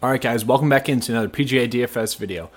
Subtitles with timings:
[0.00, 2.50] Alright guys, welcome back into another PGA DFS video.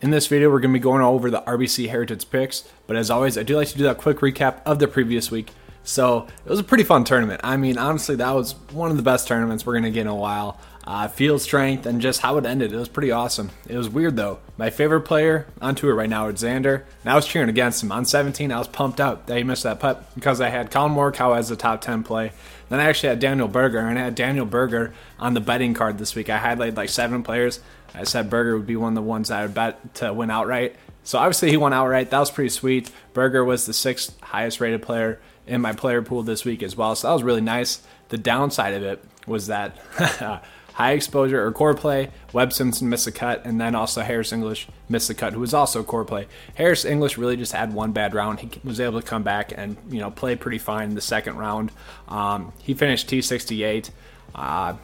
[0.00, 3.10] In this video, we're going to be going over the RBC Heritage picks, but as
[3.10, 5.50] always, I do like to do that quick recap of the previous week.
[5.84, 7.42] So, it was a pretty fun tournament.
[7.44, 10.06] I mean, honestly, that was one of the best tournaments we're going to get in
[10.08, 10.58] a while.
[10.86, 13.50] Uh, field strength and just how it ended, it was pretty awesome.
[13.66, 14.40] It was weird though.
[14.58, 17.90] My favorite player on tour right now is Xander, and I was cheering against him.
[17.90, 20.92] On 17, I was pumped up that he missed that putt because I had Collin
[20.92, 22.32] Morikawa as the top 10 play.
[22.68, 25.96] Then I actually had Daniel Berger, and I had Daniel Berger on the betting card
[25.96, 26.28] this week.
[26.28, 27.60] I highlighted like seven players.
[27.94, 30.30] I said Berger would be one of the ones that I would bet to win
[30.30, 30.76] outright.
[31.02, 32.10] So obviously he won outright.
[32.10, 32.90] That was pretty sweet.
[33.14, 36.94] Berger was the sixth highest rated player in my player pool this week as well.
[36.94, 37.82] So that was really nice.
[38.08, 39.76] The downside of it was that
[40.74, 42.10] high exposure or core play.
[42.32, 45.54] Webb Simpson missed a cut, and then also Harris English missed a cut, who was
[45.54, 46.26] also core play.
[46.54, 48.40] Harris English really just had one bad round.
[48.40, 51.36] He was able to come back and you know play pretty fine in the second
[51.36, 51.70] round.
[52.08, 53.90] Um, he finished T68.
[54.34, 54.76] Uh,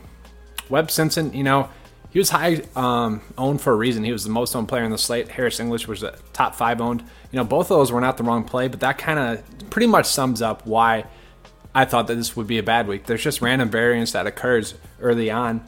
[0.69, 1.69] Webb Simpson, you know,
[2.11, 4.05] he was high um, owned for a reason.
[4.05, 5.29] He was the most owned player in the slate.
[5.29, 7.03] Harris English was the top five owned.
[7.31, 9.87] You know, both of those were not the wrong play, but that kind of pretty
[9.87, 11.05] much sums up why
[11.75, 13.07] I thought that this would be a bad week.
[13.07, 15.65] There's just random variance that occurs early on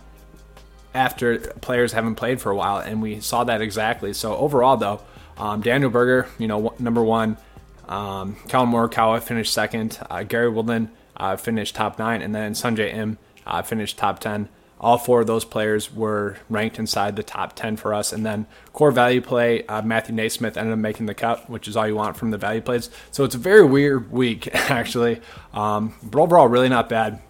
[0.94, 4.12] after players haven't played for a while, and we saw that exactly.
[4.12, 5.00] So overall, though,
[5.38, 7.36] um, Daniel Berger, you know, number one,
[7.88, 12.92] um, Collin Morikawa finished second, uh, Gary Woodland uh, finished top nine, and then Sungjae
[12.92, 14.48] Im uh, finished top ten.
[14.82, 18.12] All four of those players were ranked inside the top 10 for us.
[18.12, 21.76] And then core value play, uh, Matthew NeSmith ended up making the cut, which is
[21.76, 22.90] all you want from the value plays.
[23.12, 25.20] So it's a very weird week, actually.
[25.54, 27.22] Um, but overall, really not bad.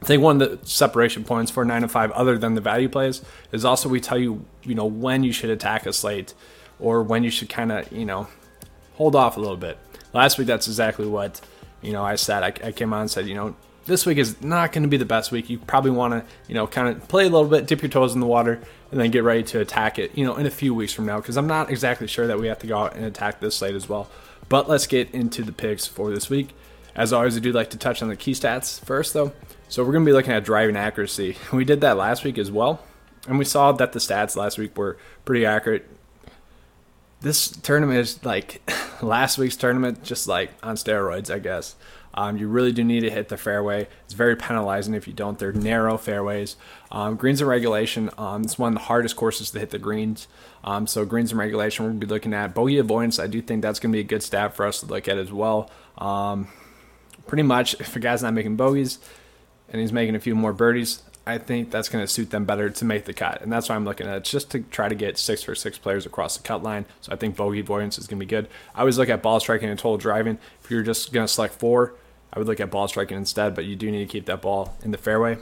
[0.00, 2.88] I think one of the separation points for nine and five, other than the value
[2.88, 3.20] plays,
[3.52, 6.32] is also we tell you, you know, when you should attack a slate
[6.80, 8.28] or when you should kind of, you know,
[8.94, 9.76] hold off a little bit.
[10.14, 11.40] Last week, that's exactly what,
[11.82, 12.42] you know, I said.
[12.42, 13.56] I, I came on and said, you know,
[13.88, 15.50] this week is not going to be the best week.
[15.50, 18.14] You probably want to, you know, kind of play a little bit, dip your toes
[18.14, 20.74] in the water, and then get ready to attack it, you know, in a few
[20.74, 21.16] weeks from now.
[21.16, 23.74] Because I'm not exactly sure that we have to go out and attack this slate
[23.74, 24.08] as well.
[24.48, 26.54] But let's get into the picks for this week.
[26.94, 29.32] As always, I do like to touch on the key stats first, though.
[29.68, 31.36] So we're going to be looking at driving accuracy.
[31.52, 32.80] We did that last week as well,
[33.26, 35.88] and we saw that the stats last week were pretty accurate.
[37.20, 38.62] This tournament is like
[39.02, 41.74] last week's tournament, just like on steroids, I guess.
[42.18, 43.86] Um, you really do need to hit the fairway.
[44.04, 45.38] It's very penalizing if you don't.
[45.38, 46.56] They're narrow fairways.
[46.90, 48.10] Um, greens and regulation.
[48.18, 50.26] Um, it's one of the hardest courses to hit the greens.
[50.64, 53.20] Um, so greens and regulation, we're going to be looking at bogey avoidance.
[53.20, 55.16] I do think that's going to be a good stat for us to look at
[55.16, 55.70] as well.
[55.96, 56.48] Um,
[57.28, 58.98] pretty much, if a guy's not making bogeys
[59.68, 62.68] and he's making a few more birdies, I think that's going to suit them better
[62.68, 63.42] to make the cut.
[63.42, 65.78] And that's why I'm looking at it, just to try to get six for six
[65.78, 66.84] players across the cut line.
[67.00, 68.48] So I think bogey avoidance is going to be good.
[68.74, 70.38] I always look at ball striking and total driving.
[70.64, 71.94] If you're just going to select four,
[72.32, 74.76] I would look at ball striking instead, but you do need to keep that ball
[74.82, 75.38] in the fairway.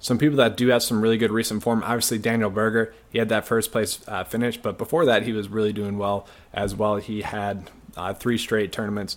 [0.00, 3.30] Some people that do have some really good recent form, obviously Daniel Berger, he had
[3.30, 6.96] that first place uh, finish, but before that he was really doing well as well.
[6.96, 9.16] He had uh, three straight tournaments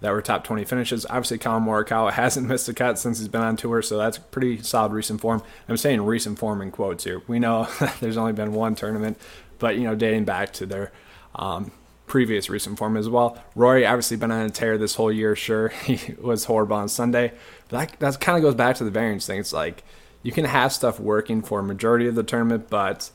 [0.00, 1.04] that were top 20 finishes.
[1.06, 4.62] Obviously, Collin Morikawa hasn't missed a cut since he's been on tour, so that's pretty
[4.62, 5.42] solid recent form.
[5.68, 7.22] I'm saying recent form in quotes here.
[7.26, 7.68] We know
[8.00, 9.18] there's only been one tournament,
[9.58, 10.92] but you know, dating back to their
[11.34, 11.72] um,
[12.08, 13.42] previous recent form as well.
[13.54, 15.36] Rory obviously been on a tear this whole year.
[15.36, 17.32] Sure, he was horrible on Sunday,
[17.68, 19.40] but that, that kind of goes back to the variance thing.
[19.40, 19.84] It's like
[20.22, 23.10] you can have stuff working for a majority of the tournament, but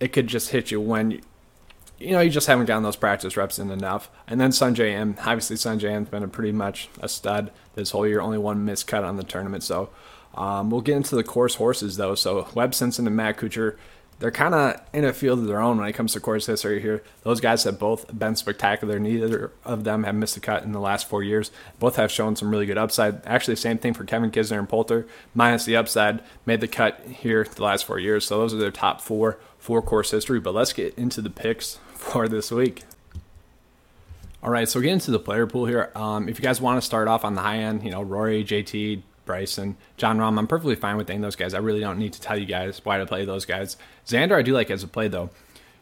[0.00, 1.20] it could just hit you when
[1.98, 4.08] you know, you just haven't gotten those practice reps in enough.
[4.26, 8.06] And then Sungjae Im, obviously Sungjae Im's been a pretty much a stud this whole
[8.06, 9.64] year, only one missed cut on the tournament.
[9.64, 9.90] So
[10.34, 12.14] um, we'll get into the course horses though.
[12.14, 13.76] So Webb Simpson and Matt Kuchar,
[14.18, 16.80] they're kind of in a field of their own when it comes to course history
[16.80, 17.04] here.
[17.22, 18.98] Those guys have both been spectacular.
[18.98, 21.52] Neither of them have missed a cut in the last four years.
[21.78, 23.24] Both have shown some really good upside.
[23.26, 27.44] Actually, same thing for Kevin Kisner and Poulter, minus the upside, made the cut here
[27.44, 28.26] the last four years.
[28.26, 30.40] So those are their top four for course history.
[30.40, 32.82] But let's get into the picks for this week.
[34.42, 35.90] All right, so getting into the player pool here.
[35.96, 38.44] Um, if you guys want to start off on the high end, you know, Rory,
[38.44, 41.52] JT, Bryson, Jon Rahm, I'm perfectly fine with of those guys.
[41.52, 43.76] I really don't need to tell you guys why to play those guys.
[44.06, 45.28] Xander, I do like as a play though.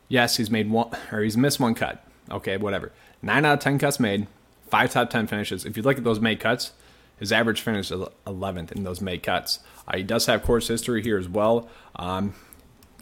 [0.09, 2.05] Yes, he's made one or he's missed one cut.
[2.29, 2.91] Okay, whatever.
[3.23, 4.27] Nine out of ten cuts made,
[4.69, 5.65] five top ten finishes.
[5.65, 6.73] If you look at those made cuts,
[7.19, 9.61] his average finish is 11th in those made cuts.
[9.87, 11.69] Uh, he does have course history here as well.
[11.95, 12.35] Um,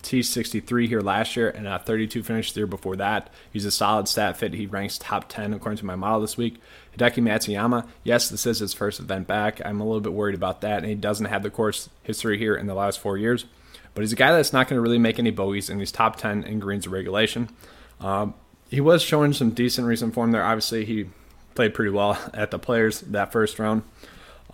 [0.04, 3.30] T63 here last year and a 32 finish the year before that.
[3.52, 4.54] He's a solid stat fit.
[4.54, 6.60] He ranks top 10 according to my model this week.
[6.96, 9.60] Hideki Matsuyama, yes, this is his first event back.
[9.64, 12.54] I'm a little bit worried about that, and he doesn't have the course history here
[12.54, 13.46] in the last four years.
[13.94, 16.16] But he's a guy that's not going to really make any bogeys, and he's top
[16.16, 17.48] 10 in greens regulation.
[18.00, 18.34] Um,
[18.68, 20.44] he was showing some decent recent form there.
[20.44, 21.06] Obviously, he
[21.54, 23.82] played pretty well at the Players that first round.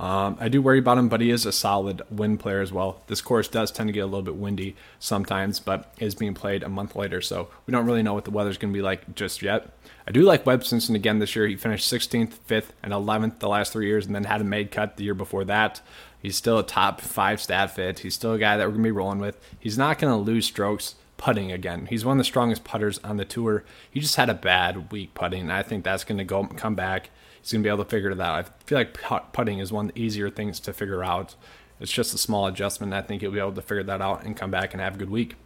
[0.00, 3.02] Um, I do worry about him, but he is a solid wind player as well.
[3.06, 6.62] This course does tend to get a little bit windy sometimes, but is being played
[6.62, 9.14] a month later, so we don't really know what the weather's going to be like
[9.14, 9.69] just yet.
[10.08, 11.47] I do like Webb Simpson again this year.
[11.47, 14.70] He finished 16th, 5th, and 11th the last three years, and then had a made
[14.70, 15.82] cut the year before that.
[16.23, 17.99] He's still a top five stat fit.
[17.99, 19.38] He's still a guy that we're going to be rolling with.
[19.58, 21.85] He's not going to lose strokes putting again.
[21.91, 23.64] He's one of the strongest putters on the tour.
[23.91, 26.75] He just had a bad week putting, and I think that's going to go come
[26.75, 27.11] back
[27.41, 28.47] he's going to be able to figure it out.
[28.47, 31.35] I feel like putting is one of the easier things to figure out.
[31.81, 32.93] It's just a small adjustment.
[32.93, 34.99] I think he'll be able to figure that out and come back and have a
[34.99, 35.37] good week.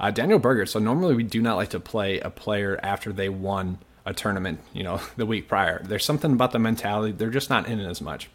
[0.00, 0.66] Uh, Daniel Berger.
[0.66, 4.60] So normally we do not like to play a player after they won a tournament,
[4.72, 5.82] you know, the week prior.
[5.84, 7.12] There's something about the mentality.
[7.12, 8.30] They're just not in it as much.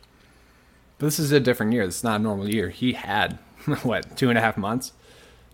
[0.97, 1.83] But this is a different year.
[1.83, 2.69] It's not a normal year.
[2.69, 3.39] He had,
[3.83, 4.93] what, two and a half months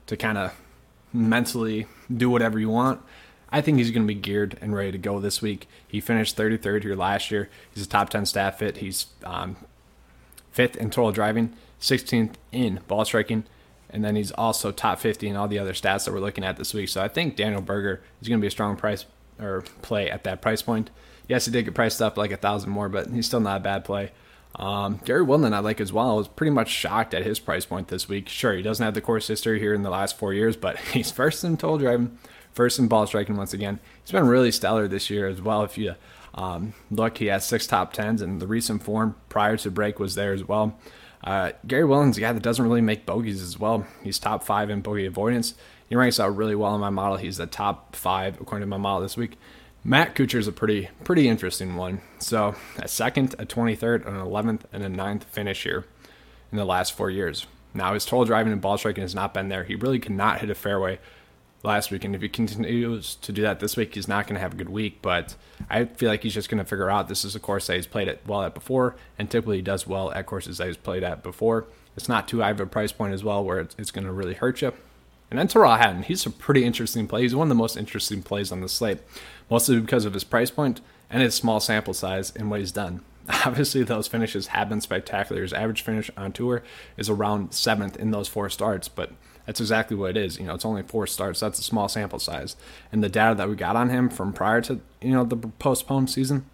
[0.08, 0.54] to kind of
[1.12, 3.02] mentally do whatever you want.
[3.54, 5.68] I think he's going to be geared and ready to go this week.
[5.88, 7.50] He finished 33rd here last year.
[7.72, 8.78] He's a top 10 stat fit.
[8.78, 9.58] He's um,
[10.52, 13.44] fifth in total driving, 16th in ball striking,
[13.92, 16.58] and then he's also top 50 in all the other stats that we're looking at
[16.58, 16.90] this week.
[16.90, 19.06] So I think Daniel Berger is going to be a strong price
[19.40, 20.90] or play at that price point.
[21.28, 23.64] Yes, he did get priced up like a thousand more, but he's still not a
[23.64, 24.12] bad play.
[24.56, 26.12] Um, Gary Woodland I like as well.
[26.12, 28.30] I was pretty much shocked at his price point this week.
[28.30, 31.12] Sure, he doesn't have the course history here in the last four years, but he's
[31.12, 32.18] first in total driving,
[32.52, 33.80] first in ball striking once again.
[34.04, 35.64] He's been really stellar this year as well.
[35.64, 35.96] If you
[36.36, 40.16] um, look, he has six top tens, and the recent form prior to break was
[40.16, 40.78] there as well.
[41.24, 43.88] Uh, Gary Williams, a guy that doesn't really make bogeys as well.
[44.04, 45.54] He's top five in bogey avoidance.
[45.88, 47.18] He ranks out really well in my model.
[47.18, 49.38] He's the top five according to my model this week.
[49.86, 52.02] Matt Kuchar is a pretty pretty interesting one.
[52.20, 55.86] So a second, a 23rd, an 11th, and a 9th finish here
[56.52, 57.48] in the last four years.
[57.74, 59.66] Now his total driving and ball striking has not been there.
[59.66, 61.00] He really could not hit a fairway
[61.64, 62.06] last week.
[62.06, 64.58] And if he continues to do that this week, he's not going to have a
[64.58, 65.00] good week.
[65.02, 65.36] But
[65.70, 67.88] I feel like he's just going to figure out this is a course that he's
[67.88, 71.04] played it well at before, and typically he does well at courses that he's played
[71.04, 71.66] at before.
[71.98, 74.14] It's not too high of a price point as well, where it's, it's going to
[74.14, 74.74] really hurt you.
[75.34, 77.24] And then Tyrrell Hatton, he's a pretty interesting play.
[77.24, 79.00] He's one of the most interesting plays on the slate,
[79.50, 83.02] mostly because of his price point and his small sample size and what he's done.
[83.44, 85.42] Obviously, those finishes have been spectacular.
[85.42, 86.62] His average finish on tour
[86.98, 89.12] is around seventh in those four starts, but
[89.48, 90.38] that's exactly what it is.
[90.38, 91.40] You know, it's only four starts.
[91.40, 92.56] so That's a small sample size.
[92.92, 96.12] And the data that we got on him from prior to, you know, the postponed
[96.12, 96.46] season,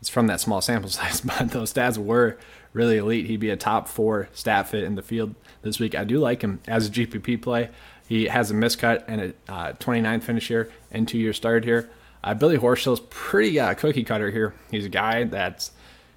[0.00, 1.20] it's from that small sample size.
[1.20, 2.38] But those stats were
[2.72, 3.26] really elite.
[3.26, 5.94] He'd be a top four stat fit in the field this week.
[5.94, 7.70] I do like him as a GPP play.
[8.08, 11.90] He has a miscut and a uh, 29th finish here and two years started here.
[12.22, 14.54] Uh, Billy Horschel's pretty uh, cookie cutter here.
[14.70, 15.70] He's a guy that's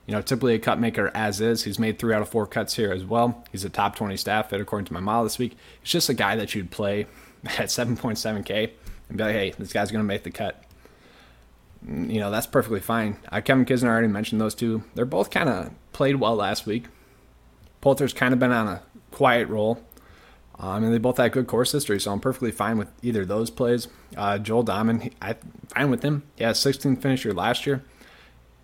[0.09, 1.65] you know, typically a cut maker as is.
[1.65, 3.45] He's made three out of four cuts here as well.
[3.51, 5.55] He's a top 20 stat fit according to my model this week.
[5.81, 7.05] He's just a guy that you'd play
[7.45, 8.71] at 7.7K
[9.07, 10.63] and be like, hey, this guy's going to make the cut.
[11.85, 13.17] Mm, you know, that's perfectly fine.
[13.31, 14.83] Uh, Kevin Kisner already mentioned those two.
[14.95, 16.85] They're both kind of played well last week.
[17.79, 18.81] Poulter's kind of been on a
[19.11, 19.79] quiet roll.
[20.59, 23.29] Um, and they both had good course history, so I'm perfectly fine with either of
[23.29, 23.87] those plays.
[24.17, 25.09] Uh, Joel I'm
[25.69, 26.23] fine with him.
[26.35, 27.83] He had 16th finisher last year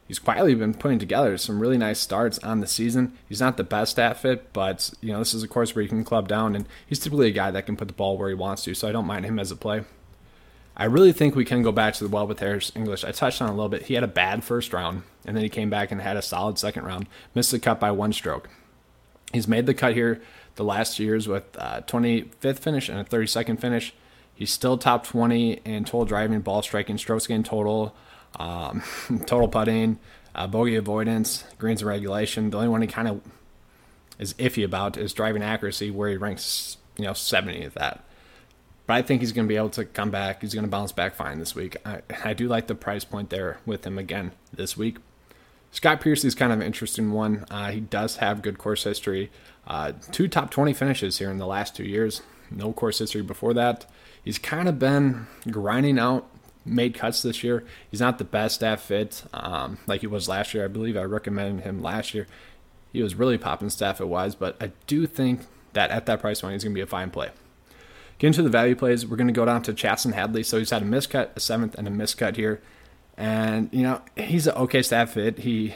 [0.07, 3.13] he's quietly been putting together some really nice starts on the season.
[3.27, 5.89] He's not the best at fit, but you know this is a course where you
[5.89, 8.35] can club down, and he's typically a guy that can put the ball where he
[8.35, 8.73] wants to.
[8.73, 9.83] So I don't mind him as a play.
[10.77, 13.05] I really think we can go back to the well with Harris English.
[13.05, 13.83] I touched on a little bit.
[13.83, 16.57] He had a bad first round, and then he came back and had a solid
[16.59, 17.07] second round.
[17.33, 18.49] Missed the cut by one stroke.
[19.31, 20.21] He's made the cut here
[20.55, 23.93] the last years with a 25th finish and a 32nd finish.
[24.33, 27.95] He's still top 20 in total driving, ball striking, strokes gained total,
[28.37, 28.83] um,
[29.25, 29.99] total putting,
[30.33, 32.49] uh, bogey avoidance, greens and regulation.
[32.49, 33.21] The only one he kind of
[34.19, 38.03] is iffy about is driving accuracy, where he ranks you know 70 at that.
[38.87, 40.41] But I think he's going to be able to come back.
[40.41, 41.77] He's going to bounce back fine this week.
[41.85, 44.97] I, I do like the price point there with him again this week.
[45.71, 47.45] Scott Piercy is kind of an interesting one.
[47.49, 49.31] Uh, he does have good course history.
[49.67, 52.21] Uh, two top 20 finishes here in the last two years.
[52.51, 53.85] No course history before that.
[54.23, 56.27] He's kind of been grinding out
[56.65, 57.63] made cuts this year.
[57.89, 60.65] He's not the best at fit um, like he was last year.
[60.65, 62.27] I believe I recommended him last year.
[62.91, 65.41] He was really popping staff at wise, but I do think
[65.73, 67.29] that at that price point, he's going to be a fine play.
[68.17, 70.43] Getting to the value plays, we're going to go down to Chesson Hadley.
[70.43, 72.61] So he's had a miscut, a seventh, and a miscut here.
[73.17, 75.39] And, you know, he's an okay stat fit.
[75.39, 75.75] He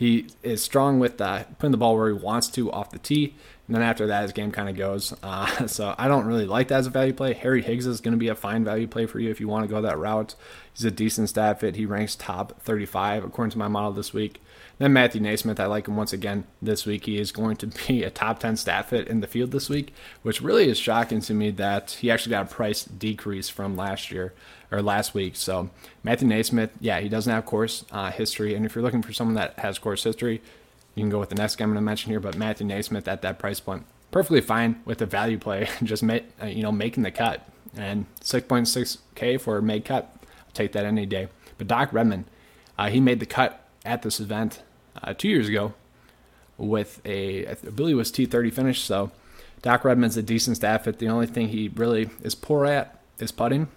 [0.00, 3.34] he is strong with uh, putting the ball where he wants to off the tee.
[3.66, 5.12] And then after that, his game kind of goes.
[5.22, 7.34] Uh, so I don't really like that as a value play.
[7.34, 9.68] Harry Higgs is going to be a fine value play for you if you want
[9.68, 10.34] to go that route.
[10.72, 11.76] He's a decent stat fit.
[11.76, 14.40] He ranks top 35 according to my model this week.
[14.80, 17.04] Then Matthew NeSmith, I like him once again this week.
[17.04, 19.92] He is going to be a top 10 stat fit in the field this week,
[20.22, 24.10] which really is shocking to me that he actually got a price decrease from last
[24.10, 24.32] year
[24.72, 25.36] or last week.
[25.36, 25.68] So
[26.02, 28.54] Matthew NeSmith, yeah, he doesn't have course uh, history.
[28.54, 30.40] And if you're looking for someone that has course history,
[30.94, 33.06] you can go with the next guy I'm going to mention here, but Matthew NeSmith
[33.06, 37.02] at that price point, perfectly fine with the value play, just uh, you know making
[37.02, 37.46] the cut.
[37.76, 41.28] And 6.6k for a made cut, I'll take that any day.
[41.58, 42.24] But Doc Redman,
[42.78, 44.62] uh, he made the cut at this event
[45.02, 45.74] uh, two years ago
[46.58, 48.80] with a I believe it was T30 finish.
[48.82, 49.10] So
[49.62, 50.98] Doc Redman's a decent stat fit.
[50.98, 53.68] The only thing he really is poor at is putting.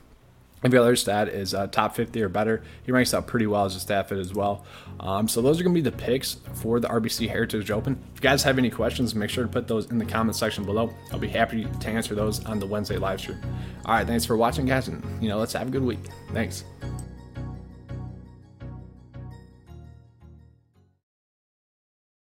[0.63, 2.63] Every other stat is uh, top 50 or better.
[2.85, 4.63] He ranks out pretty well as a stat fit as well.
[4.99, 8.01] Um, so those are going to be the picks for the RBC Heritage Open.
[8.13, 10.63] If you guys have any questions, make sure to put those in the comment section
[10.63, 10.93] below.
[11.11, 13.41] I'll be happy to answer those on the Wednesday live stream.
[13.85, 15.99] All right, thanks for watching, guys, and you know, let's have a good week.
[16.31, 16.63] Thanks.